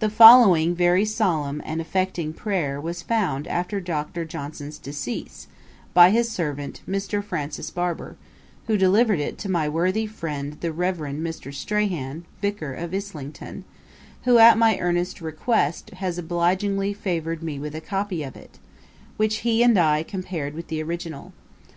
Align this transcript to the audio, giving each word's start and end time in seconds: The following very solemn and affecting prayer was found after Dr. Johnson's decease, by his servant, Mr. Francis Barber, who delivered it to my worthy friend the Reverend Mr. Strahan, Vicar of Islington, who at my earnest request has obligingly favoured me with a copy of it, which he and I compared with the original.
The 0.00 0.10
following 0.10 0.74
very 0.74 1.04
solemn 1.04 1.62
and 1.64 1.80
affecting 1.80 2.32
prayer 2.32 2.80
was 2.80 3.02
found 3.02 3.46
after 3.46 3.80
Dr. 3.80 4.24
Johnson's 4.24 4.78
decease, 4.78 5.46
by 5.94 6.10
his 6.10 6.28
servant, 6.28 6.82
Mr. 6.88 7.22
Francis 7.22 7.70
Barber, 7.70 8.16
who 8.66 8.76
delivered 8.76 9.20
it 9.20 9.38
to 9.38 9.48
my 9.48 9.68
worthy 9.68 10.06
friend 10.08 10.54
the 10.60 10.72
Reverend 10.72 11.24
Mr. 11.24 11.54
Strahan, 11.54 12.24
Vicar 12.42 12.74
of 12.74 12.92
Islington, 12.92 13.62
who 14.24 14.38
at 14.38 14.58
my 14.58 14.76
earnest 14.80 15.20
request 15.20 15.90
has 15.90 16.18
obligingly 16.18 16.92
favoured 16.92 17.40
me 17.40 17.60
with 17.60 17.76
a 17.76 17.80
copy 17.80 18.24
of 18.24 18.34
it, 18.36 18.58
which 19.18 19.36
he 19.46 19.62
and 19.62 19.78
I 19.78 20.02
compared 20.02 20.54
with 20.54 20.66
the 20.66 20.82
original. 20.82 21.32